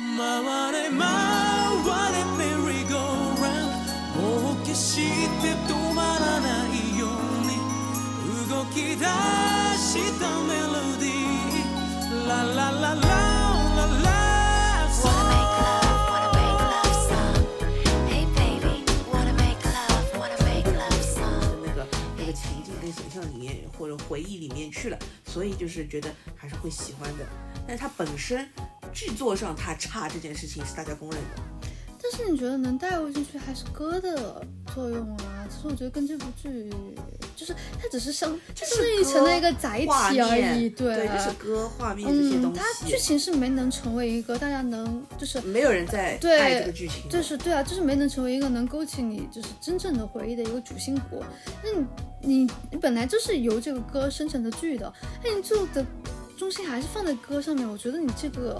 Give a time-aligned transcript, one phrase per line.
[0.00, 0.98] 回れ回
[2.12, 2.94] れ merry go
[3.40, 3.72] round
[4.16, 4.96] もう決し
[5.40, 7.10] て止まらないよう
[7.46, 7.50] に
[8.48, 9.06] 動き出し
[10.18, 13.00] たメロディーラララララ
[14.02, 14.16] ラ
[15.02, 17.36] Wanna make love, wanna make love song.
[18.08, 18.74] Hey baby,
[19.12, 21.44] wanna make love, wanna make love song.
[21.64, 21.86] 那个
[22.18, 27.24] 那个情境跟形象里面或者回忆里面去了，所以就是觉得还是会喜欢的。
[27.66, 28.48] 但是它本身
[28.93, 31.41] 剧作上它差这件事情是大家公认的。
[32.03, 34.43] 但是你觉得能带入进去还是歌的
[34.73, 35.45] 作用啊？
[35.47, 36.67] 其实我觉得跟这部剧
[37.35, 47.07] 就是它只是相，它是是成了一个载画体而已，面对，啊就是歌、画面这些嗯，东它剧，情是没能成为一个大家能就是没有人在对爱这个剧情。
[47.07, 51.23] 就是对啊，就是没能成为一个能勾起你就是真正的回忆的一个主心骨。
[51.63, 51.85] 那你
[52.19, 54.91] 你你本来就是由这个歌生成的剧的，
[55.23, 55.85] 那你最后的
[56.41, 58.59] 中心还是放在歌上面，我觉得你这个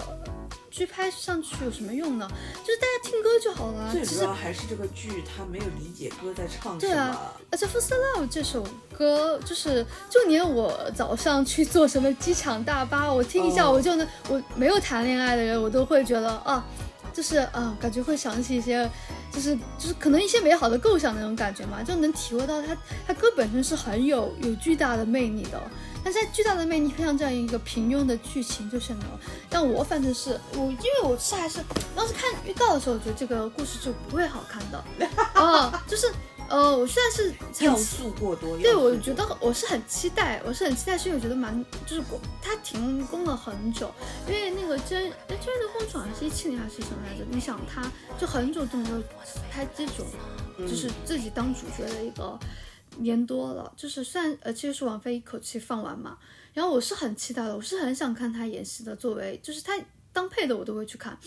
[0.70, 2.28] 剧拍上去有什么用呢？
[2.64, 3.90] 就是大家听歌就好了。
[3.90, 6.92] 最主要还是这个剧他没有理解歌在唱什么。
[6.92, 8.64] 对啊，而且《First Love》这首
[8.96, 16.64] 歌，就是就连我早上去坐什么机场大巴，我听一下，哦我就能，我没有谈恋爱的人，我都会觉得啊，
[17.12, 18.88] 就是啊，感觉会想起一些，
[19.32, 25.60] 就是就是可能一些美好的构想那种感觉嘛，就能体会到它它歌本身是很有有巨大的魅力的。
[26.04, 29.06] 但是在巨大的魅力配上这样一个平庸的剧情，就显得
[29.48, 31.60] 但我反正是我，因为我是还是
[31.94, 34.84] 当时看预告的时候，我觉得这个故事就不会好看的，
[35.40, 36.10] 啊，就是
[36.48, 38.58] 呃，我虽然是要素过多。
[38.58, 43.90] 对，我觉得我是很期待，我是很期待，是因为我觉得蛮就是过它停工了很久，
[44.26, 47.24] 因为那个真哎真人的工厂好像是一七年还是什么来着？
[47.30, 47.82] 你想他
[48.18, 49.02] 就很久都没有
[49.50, 50.04] 拍这种，
[50.58, 52.38] 就是自己当主角的一个
[52.98, 56.18] 年多了，就是虽然呃其实是王菲一口气放完嘛，
[56.52, 59.72] 然后我是很期待的，我是很想看她演戏的，作为就是她
[60.12, 61.18] 当配的我都会去看。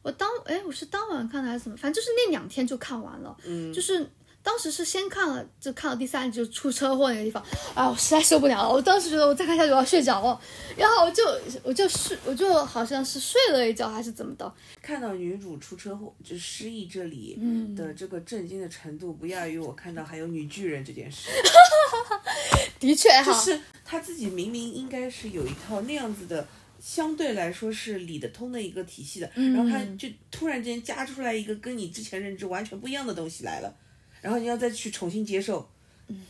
[0.00, 1.76] 我当哎，我是当晚看的还是怎么？
[1.76, 3.36] 反正就是那两天就看完了。
[3.44, 4.08] 嗯，就是
[4.42, 7.42] 当时是先看了，就看到第三集就出车祸那个地方，
[7.74, 8.72] 啊，我实在受不了了。
[8.72, 10.40] 我当时觉得我再看下去我要睡着了，
[10.76, 11.22] 然后我就
[11.62, 14.52] 我就睡，我就好像是睡了一觉还是怎么的。
[14.80, 21.28] 看到女主出车祸就失忆这里嗯的这个震惊的程度，不亚于我看到还有女巨人这件事。
[22.80, 26.46] 的确就，是他自己明明应该是有一套那样子的，
[26.80, 33.74] 相对来说是理得通的一个体系的，然后他就突然间加出来一个跟你之前认知完全不一样的东西来了，
[34.20, 35.68] 然后你要再去重新接受，
[36.08, 36.26] 嗯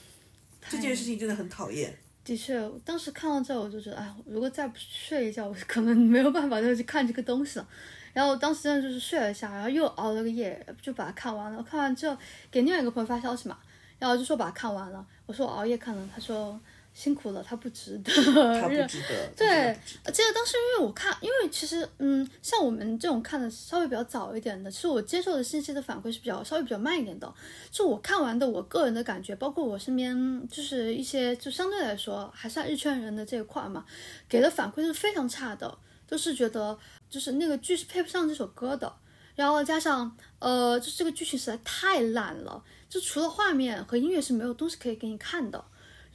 [0.68, 1.96] 这件事情真的很讨厌。
[2.24, 7.66] 的确，当时看到这我就觉得，哎，如果再不睡一觉，我可能没有办法再去看这个东西了。
[8.12, 11.62] 然后当时真的就是睡了一下，然后又熬了个夜，就把它看完了。
[11.62, 12.14] 看完之后
[12.50, 13.56] 给另外一个朋友发消息嘛，
[13.98, 15.06] 然后就说把它看完了。
[15.24, 16.60] 我说我熬夜看了，他说
[16.98, 18.12] 辛苦了，他不值得。
[18.60, 27.32] 他不值得，对他真的不值得呃这个当时因为我看，因为其实嗯，像我们这种看的稍微比较早一点的，其实我接受的信息的反馈是比较稍微比较慢一点的。
[27.70, 33.84] 就我看完的，我个人的感觉，包括我身边就是一些就相对来说还算日圈人的这一块嘛，
[34.28, 35.78] 给的反馈是非常差的，
[36.08, 36.76] 都是觉得
[37.08, 38.92] 就是那个剧是配不上这首歌的。
[39.36, 45.64] 然后加上呃，就是这个剧情实在太烂了，就除了画面和音乐是没有东西可以给你看的。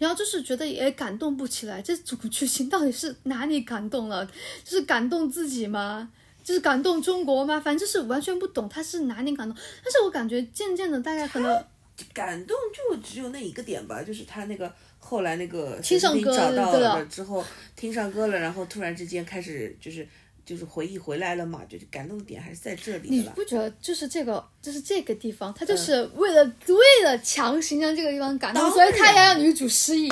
[0.03, 4.25] 然后就是觉得也感动不起来，这主剧情到底是哪里感动了？
[4.65, 6.09] 就是感动自己吗？
[6.43, 7.57] 就是感动中国吗？
[7.57, 9.57] 反正就是完全不懂他是哪里感动。
[9.81, 11.65] 但是我感觉渐渐的，大家可能
[12.13, 14.69] 感动就只有那一个点吧，就是他那个
[14.99, 17.41] 后来那个听上歌找到了之后，
[17.77, 20.05] 听上歌了，然后突然之间开始就是
[20.45, 23.23] 就是回忆回来了嘛，就是感动的点还是在这里的啦。
[23.23, 30.07] 你不觉得就是这个，就是这个地方，他就是为了、为了强行让这个地方感动，所以他然要让女主失忆，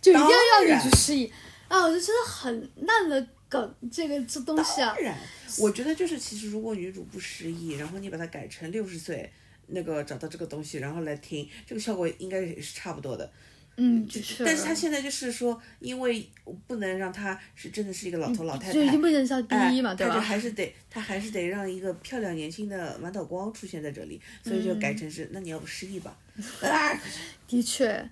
[0.00, 1.30] 就一定要让女主失忆
[1.68, 1.82] 啊！
[1.82, 5.18] 我就觉得很烂的梗，这个这东西啊当，然，
[5.58, 9.32] 我觉得就是其实如果女主不失忆，然后你把它改成六十岁。
[9.66, 13.32] 那个找到这个东西，然后来听，这个效果应该也是差不多的。
[13.76, 16.28] 嗯，就是，但是他现在就是说，因为
[16.66, 20.24] 不能让他是真的是一个老头老太太，就已经不能叫第哎一嘛，对他就吧？
[20.24, 26.16] 还是得他还是得让一个漂亮年轻的满岛光出现在这里，所以就改成是，那你要不失忆吧？
[26.62, 27.00] 啊，
[27.48, 28.08] 的确，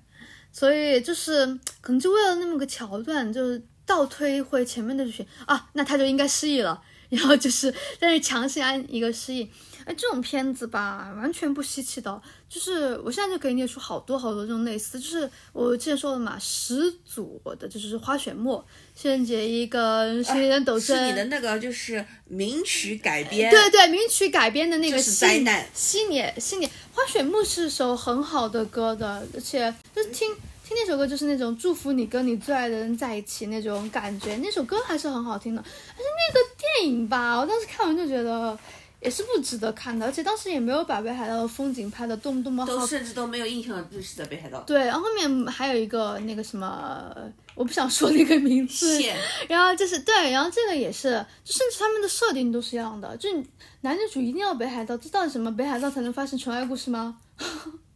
[0.50, 1.46] 所以就是
[1.80, 9.50] 可能就为了那么个桥段，就是倒推回前面的剧情啊，那他就应该失忆了，然后就是但是强行安一个失忆。
[9.84, 12.20] 哎，这种片子吧，完全不稀奇的。
[12.48, 18.64] 就是我现在就可以列出好多好多这种类似，就是我之前说的嘛，始祖的就是花雪沫、
[18.94, 30.28] 轩辕一跟新人斗争，是你的那个就是名曲改编，对对，名曲改编的那个这是西灾难西年西年花雪木是首很好的歌的，而且就是听
[30.64, 35.64] 听那首歌就是那种祝福你跟你最爱的人在一起那种感觉，那首歌还是很好听的。
[35.64, 38.58] 但是那个电电影吧，我当时看完就觉得
[39.02, 44.60] 也是不值得看的，而且当时也没有把北海道的风景拍的多么多么好都甚至都没有印象就是在北海道。
[44.60, 47.12] 对，然后后面还有一个那个什么，
[47.56, 49.02] 我不想说那个名字，
[49.48, 53.28] 然后就是对，然后这个也是，就甚至他们的设定都是一样的，就
[53.80, 57.18] 男女主一定要北海道，这到底什么北海道才能发生纯爱故事吗？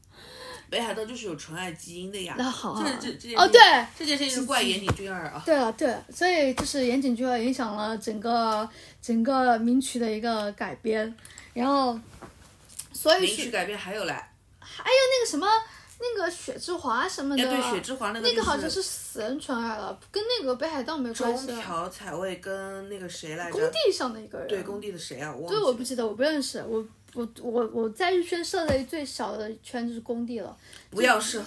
[0.68, 2.34] 北海道就是有纯爱基因的呀。
[2.36, 3.60] 那好啊这这这件哦对
[3.98, 5.42] 这件事情是怪岩井俊二啊。
[5.44, 8.68] 对了对了，所以就是岩井俊二影响了整个
[9.00, 11.14] 整个名曲的一个改编，
[11.54, 11.98] 然后
[12.92, 14.12] 所以名曲改编还有嘞，
[14.58, 15.46] 还有那个什么
[15.98, 21.60] 那个雪之华什么的，哎对，雪之华那个就那个好像是死人纯爱了，跟那个北海道没关系中。
[21.60, 23.58] 条彩未跟那个谁来着？
[23.58, 25.32] 工地上的一个人，对工地的谁啊？
[25.34, 26.62] 我忘对，我不记得，我不认识。
[26.68, 26.84] 我
[27.16, 30.56] 我我我在日圈设的最小的圈就是工地了，
[30.90, 31.42] 不要设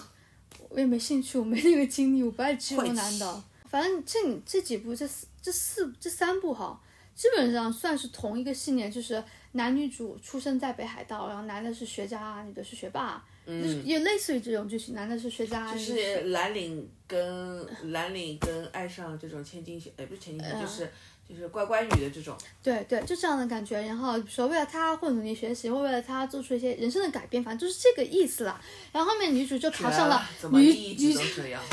[0.70, 3.44] 我也没兴趣，我没那个精力，我不爱欺负男的。
[3.70, 6.82] 反正这这几部这四这四这三部哈，
[7.14, 20.90] 基本上算是同一个系列，就是男女主出生在北海道，然后男的是学渣，女的是学霸，就是也类似于这种剧情，男的是学渣，嗯就是是蓝领跟蓝领跟爱上这种千金小，哎，不是千金就是
[21.28, 22.36] 就是乖乖女的这种。
[22.64, 23.80] 对对，就这样的感觉。
[23.82, 28.60] 然后说为了他会努力学习，会为了她做出一些人生的改变，反正就是这个意思啦。
[28.92, 31.16] 然后后面女主就考上了女女？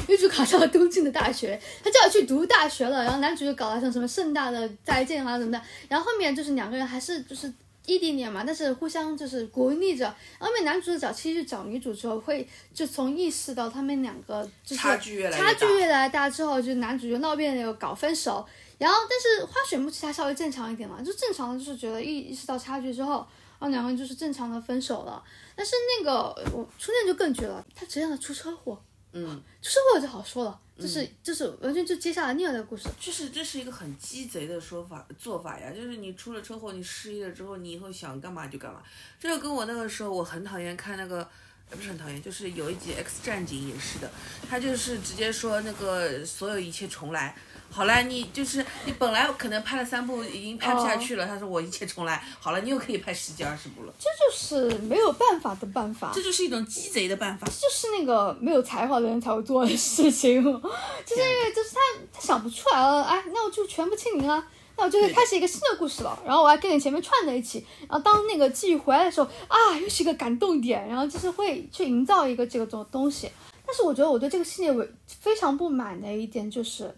[0.08, 3.02] 女主考上了东京的大学，她就要去读大学了。
[3.02, 5.60] 然后男主就搞了像什么盛大的再见啊什么的。
[5.88, 7.50] 然后后面就是两个人还是就是
[7.86, 10.14] 异地恋嘛，但是互相就是鼓励着。
[10.38, 18.46] 后面男主找其实找女主之后，会就从意识到他们两个就是差距越来越差距越来越大之后，就男主就闹别扭搞分手。
[18.78, 23.26] 然后但是花雪木其实还稍微正常一点嘛，就正常的就是觉得意意识到差距之后。
[23.58, 25.24] 然后两个人就是正常的分手了，
[25.56, 26.12] 但是那个
[26.52, 28.78] 我初恋就更绝了，他直接让他出车祸，
[29.12, 32.88] 嗯，出车祸就好说了，就是、就是完全就接下来另外的故事。
[33.00, 38.82] 就是这是一个很鸡贼的说法做法呀，就是你出了车祸，你失忆了之后，你以后想干嘛就干嘛。
[39.18, 41.28] 这就跟我那个时候我很讨厌看那个，
[41.70, 44.10] 也不是很讨厌，就是有一集《X 战警》也是的，
[44.48, 47.34] 他就是直接说那个所有一切重来。
[47.70, 57.46] 好了，你就是你本来可能拍了三部已经拍不下去了，他说我一切重来，好了，你又可以拍十几二十部了，这就是没有办法的办法，这就是一种鸡贼的办法。
[57.46, 61.22] 这就是那个没有才华的人才会做的事情， 就是
[61.54, 61.80] 就是他
[62.12, 64.42] 他想不出来了，哎，那我就全部清零了。
[64.78, 73.30] 那我就可以开始一个新的故事了，然后我还跟你前面串在一起，然后当那个记忆回来的时候啊，又是一个感动点，然后就是会去营造一个这个东东西。
[73.66, 76.94] 但是我觉得我对这个系列我非常不满的一点就是，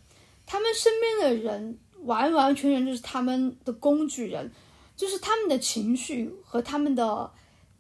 [0.51, 4.51] 他们身边的人完完全全就是他们的工具人，
[4.97, 7.31] 就是他们的情绪和他们的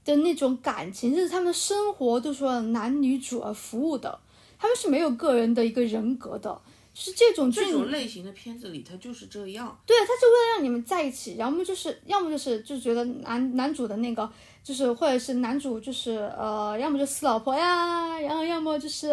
[0.04, 4.20] 的那种感情，甚至他们的生活都是为男女主而服务的，
[4.58, 6.60] 他们是没有个人的一个人格的，
[6.92, 9.80] 是这种这种类型的片子里，它就是这样。
[9.86, 14.30] 对，他就为了让你们在一起，要么就是，要么就是，就觉得男男主的那个，
[14.62, 19.08] 就是或者是男主就是呃，要么就死老婆呀，然后要么就是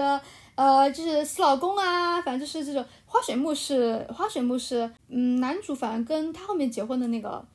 [0.56, 2.84] 呃，就是死老公啊，反正就是这种。
[3.16, 7.46] 花水木是花水木是，嗯，男主反正跟他后面结婚的那个，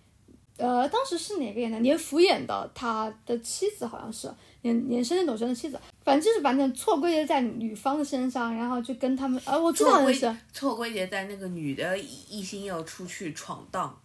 [0.57, 1.79] 呃，当时是哪个演的？
[1.81, 10.41] 年福演的，他的妻子好像是年年生斗真的妻子，反正就是把那错归结在女方的身上，然后就跟他们，呃，我知道错归好像是。
[10.51, 14.01] 错归结在那个女的一一心要出去闯荡，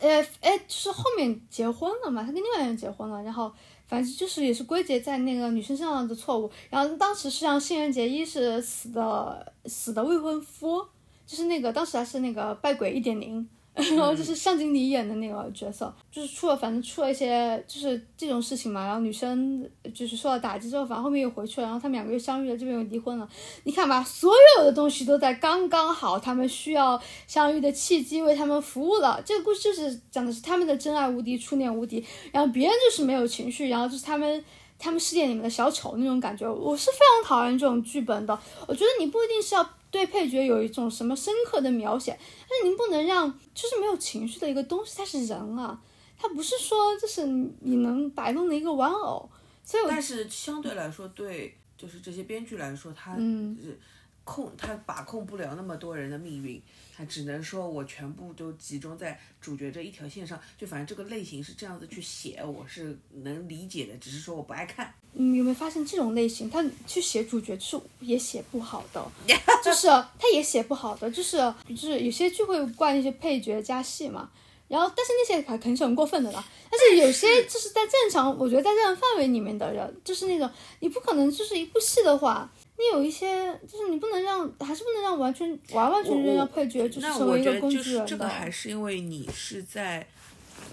[0.00, 3.52] 呃，哎，就是后面结婚了嘛，他跟另外一个人结婚了，然后
[3.86, 6.50] 反正就是也是归结在那个女生身上的错误。
[6.70, 10.82] 然后当时是让新垣结衣是死的死的未婚夫，
[11.26, 23.28] 就是那个当时还是那个拜鬼一点零， 然后就是向经理演的那个角色，就是出了反正出了一些就是这种事情嘛，然后女生就是受到打击之后，反正后面又回去了，然后他们两个又相遇了，这边又离婚了。
[23.64, 29.20] 你看吧，所有的东西都在刚刚好，他们需要相遇的契机为他们服务了。
[29.24, 34.44] 这个故事就是讲的是他们的真爱无敌，初恋无敌，然后别人就是没有情绪，然后就是他们
[34.78, 36.48] 他们世界里面的小丑那种感觉。
[36.48, 38.38] 我是非常讨厌这种剧本的。
[38.68, 45.80] 我觉得你不一定是要对配角有一种什么深刻的描写，但是您不能让就是没有情绪的一个东西，它是人啊，
[46.18, 47.24] 它不是说就是
[47.60, 49.30] 你能摆弄的一个玩偶。
[49.62, 53.78] 所以但是相对来说，对就是这些编剧来说，他嗯是
[54.24, 56.60] 控他把控不了那么多人的命运，
[56.96, 64.92] 他只能说我全部都集中在主角这一条线上，就反正这个类型是这样子去写，我是能理解的，只是说我不爱看。
[65.12, 69.12] 你有没有发现这种类型，他去写主角就是也写不好的，
[69.64, 71.36] 就是他也写不好的，就是
[71.68, 74.30] 就是有些剧会怪那些配角加戏嘛，
[74.66, 76.44] 然后但是那些肯肯定是很过分的啦。
[76.70, 80.50] 但是有些 就是在正常，我觉得在正常范围里面的人，就是那种
[80.80, 88.28] 你不可能就是一部戏的话，你有一些就是你不能让，还是不能让完全完完全全我让配角就是成为一个那我觉得工具人就是这个。
[88.28, 90.06] 还是因为你是在。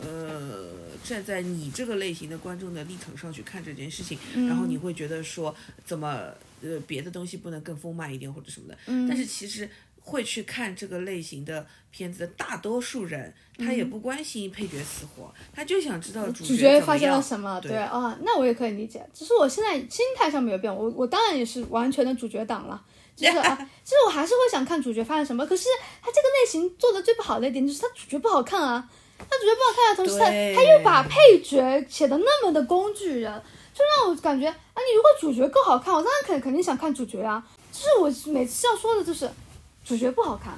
[0.04, 0.66] 呃，
[1.04, 5.54] 站在你这个类型的观众的立场上去看这件事情，嗯然后你会觉得说，
[5.86, 6.28] 怎么
[6.64, 8.78] 呃别的东西不能更丰满一点或者什么的。
[8.88, 9.70] 嗯但是其实
[10.02, 17.60] 会去看这个类型的片子的大多数人，他也不关心配角死活，他就想知道主角发生了什么？
[17.62, 19.06] 对啊，那我也可以理解。
[19.14, 22.84] 只是我现在心态上没有变，我我当然也是完全的主角党了。
[23.16, 25.46] 就是啊， 其实我还是会想看主角发生什么。
[25.46, 25.68] 可是
[26.02, 28.90] 他这个类型做的最不好的一点就是他主角不好看啊。
[29.20, 33.32] 他主角不好看的同时，他对他又把配角写的那么的工具人，
[33.72, 37.46] 就让我感觉啊，你如果主角够好看，我当然肯肯定想看主角啊。
[37.72, 39.30] 就是我每次要说的就是
[39.84, 40.54] 主角不好看，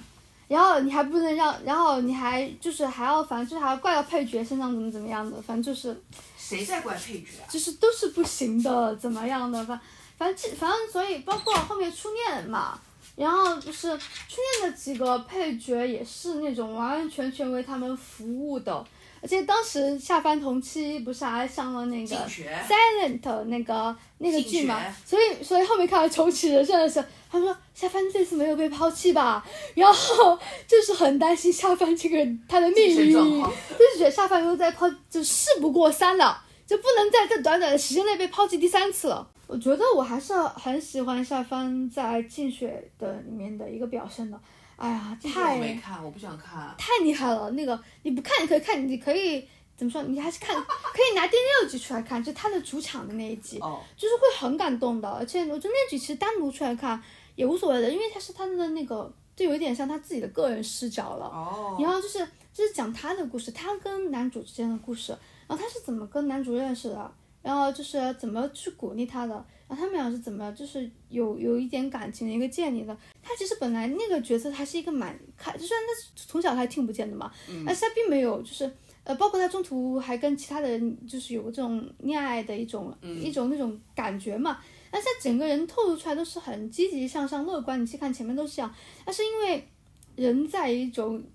[0.48, 6.00] 然后你还不能让，然后你还就是还要反正就是还要怪到配角身上怎么怎么样的，反正就是
[6.38, 7.48] 谁在怪配角啊？
[7.50, 9.80] 就是都是不行的，怎么样的，反
[10.18, 12.80] 反正反正所以包括后面初恋嘛，
[13.16, 18.86] 然后就是初恋的几个配角也是那种完完全全为他们服务的，
[19.24, 29.44] 而且当时下班同期不是还上了那个 Silent 那个那个剧嘛，所以所以后面看到重启人生的时候，他说夏帆这次没有被抛弃吧，
[29.76, 30.38] 然后
[30.68, 33.50] 就是很担心夏帆这个人他的命运，状况。
[33.72, 39.26] 就是觉得夏帆又在抛，就事不过三了，就不能在这短短的时间内被抛弃第三次了。
[39.48, 44.38] 我觉得我还是很喜欢夏帆在《竞雪》的里面的一个表现的，
[44.76, 46.74] 哎呀，太没看，我不想看。
[46.78, 47.50] 太厉害了！
[47.52, 50.02] 那个你不看你可以看，你可以怎么说？
[50.04, 55.10] 你还是看， 可以拿第六集出来看，就他的主场的那一集，哦，就是会很感动的。
[55.10, 57.02] 而且我觉得那集其实单独出来看
[57.36, 61.26] 也无所谓的，因为他是他的那个，就有一点像他自己的个人视角了。
[61.28, 62.20] 哦，然后就是
[62.54, 65.12] 就是讲他的故事，他跟男主之间的故事，
[65.48, 67.12] 然后他是怎么跟男主认识的，
[67.44, 69.36] 然后就是怎么去鼓励他的，
[69.68, 72.98] 然后他们俩是怎么就是有有一点感情的一个建立的。
[73.22, 77.32] 他其实本来那个角色他是一个蛮开，就虽然他从小他听不见的嘛，
[77.64, 78.72] 但是他并没有就是。
[79.06, 87.82] 呃，包括他中途还跟其他的人就是有这种恋爱的一种、一种那种感觉嘛，但是他整个人透露出来都是很积极向上、乐观。
[87.82, 89.68] 你去看前面都是这样，但是因为
[90.16, 91.28] 人在一种喜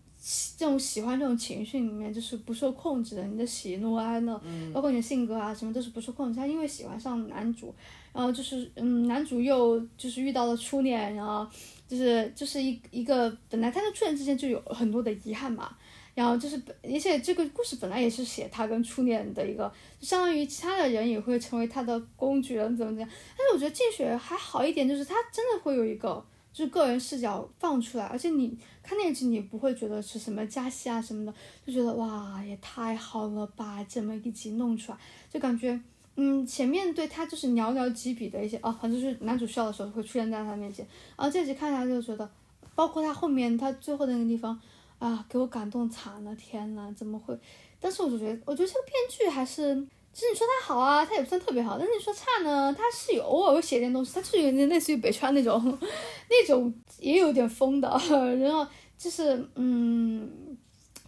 [0.56, 4.38] 这种喜欢这种情绪里面，就是不受控制的，你的喜怒哀乐，
[4.74, 6.38] 包括你的性格啊什么都是不受控制。
[6.38, 7.74] 他因为喜欢上男主，
[8.12, 11.46] 然后就是嗯，男主又就是遇到了初恋，然后
[11.86, 15.74] 就是就是一一个本来他跟初恋之间就有很多的遗憾嘛。
[16.14, 23.08] 然后就是本，而且这个故事本来也是写他跟初恋的一个，就相当于其他的人也会成为他的工具人，怎么怎么样。
[23.36, 26.20] 但是我觉得《竞雪》还好一点，就是他真的会有一个
[26.58, 31.32] 就个人视角放出来，而且你看那集你不会觉得是什么加戏啊什么的，
[31.64, 34.98] 就觉得哇也太好了吧，这么一集弄出来，
[35.30, 35.80] 就感觉
[36.16, 40.84] 嗯前面对他就是寥寥几笔的一些哦，反正就是男主需要的时候会出现在他面前，
[41.16, 42.28] 然后这集看下来就觉得，
[42.74, 44.60] 包括他后面他最后的那个地方。
[44.98, 46.34] 啊，给我感动惨了！
[46.34, 47.38] 天呐，怎么会？
[47.78, 51.78] 但是我就觉得，我觉得这个编剧还是，其实你说他好啊，他也不算特别好。
[51.78, 55.62] 但是你说差呢，他是有偶尔会写点东西，他就是有点类似于北川那种，
[56.28, 57.88] 那种也有点疯的，
[58.40, 60.28] 然后就是嗯，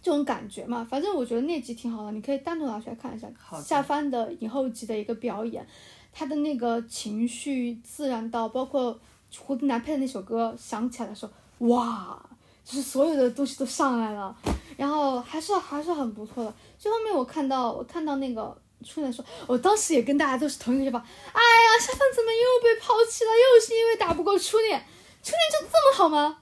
[0.01, 0.85] 这种感觉嘛。
[0.89, 3.29] 反正我觉得那集挺好的，你可以单独拿出来看一下。
[3.61, 5.65] 下番的影后级的一个表演，
[6.13, 8.97] 他的那个情绪自然到，包括
[9.37, 12.25] 胡子男配的那首歌响起来的时候，哇！
[12.63, 14.33] 就是所有的东西都上来了，
[14.77, 16.53] 然后还是还是很不错的。
[16.77, 21.07] 最后面我看到我看到那个初恋说，我当时也跟大家都是同一个想法。
[21.31, 23.31] 哎呀，夏帆怎么又被抛弃了？
[23.31, 24.83] 又是因为打不过初恋，
[25.23, 26.37] 初恋就这么好吗？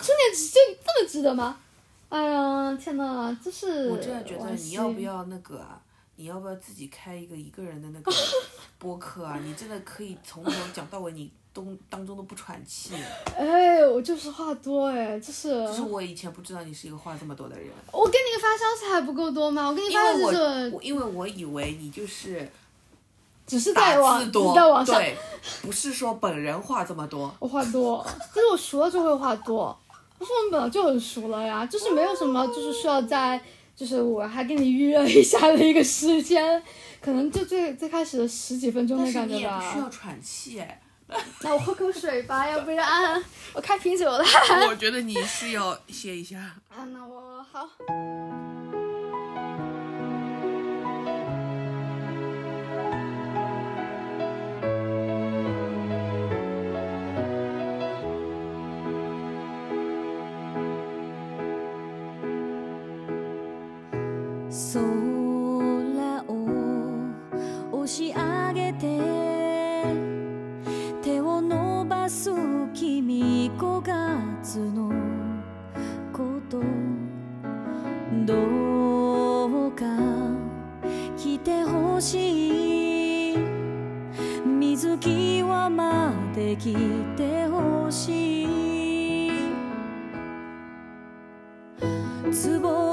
[0.00, 1.60] 初恋值就这么值得吗？
[2.08, 5.80] 哎呀，天呐，就是我真的觉得你要不要那个啊？
[6.18, 8.12] 你要不要自己开一个一个人的那个
[8.78, 9.38] 播客啊？
[9.42, 12.90] 你真的可以从头讲到尾，你都当中都不喘气。
[13.34, 19.68] 哎，我就是话多哎，就是就是我以前不知道你是一个话这么多的人，我给你发消息还不够多吗？
[19.68, 22.46] 我给你发的是我因为我以为你就是
[23.46, 25.16] 只是打在网多是在网，上对，
[25.62, 27.34] 不是说本人话这么多。
[27.38, 29.76] 我话多，其实我熟了就会话多。
[30.18, 33.40] 我说我们本来就很熟了呀，就是没有什么，就是需要在，
[33.74, 36.62] 就是我还跟你预热一下的一个时间，
[37.00, 39.72] 可能就最最开始的十几分钟的感觉吧你也不。
[39.74, 40.80] 需要喘气哎，
[41.42, 43.22] 那我喝口水吧，要不然
[43.52, 44.24] 我开瓶酒了。
[44.68, 46.38] 我觉得你是要歇一下。
[46.68, 47.68] 啊，那我好。
[72.06, 72.30] かす
[72.72, 74.92] 君5月の
[76.12, 76.62] こと
[78.24, 79.84] どうか
[81.16, 83.38] 来てほしい。
[84.46, 86.76] 水際まで来
[87.16, 89.30] てほしい。
[92.62, 92.85] 壺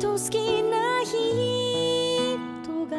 [0.00, 2.38] と好きな人
[2.86, 2.96] が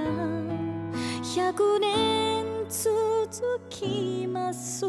[1.23, 4.85] 100年続きます